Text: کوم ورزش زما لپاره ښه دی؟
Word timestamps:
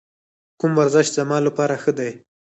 کوم 0.59 0.71
ورزش 0.79 1.07
زما 1.17 1.37
لپاره 1.47 1.75
ښه 1.81 1.91
دی؟ 1.97 2.11